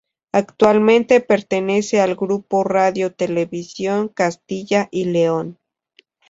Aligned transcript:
Actualmente 0.31 1.21
pertenece 1.21 2.01
al 2.01 2.15
grupo 2.15 2.63
Radio 2.63 3.13
Televisión 3.13 4.07
Castilla 4.07 4.87
y 4.89 5.05
León. 5.05 5.59